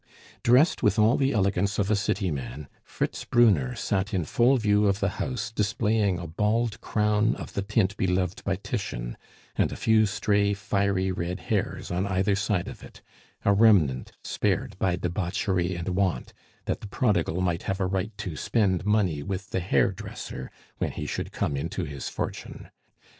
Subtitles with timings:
[0.41, 4.87] Dressed with all the elegance of a city man, Fritz Brunner sat in full view
[4.87, 9.15] of the house displaying a bald crown of the tint beloved by Titian,
[9.55, 13.03] and a few stray fiery red hairs on either side of it;
[13.45, 16.33] a remnant spared by debauchery and want,
[16.65, 20.49] that the prodigal might have a right to spend money with the hairdresser
[20.79, 22.71] when he should come into his fortune.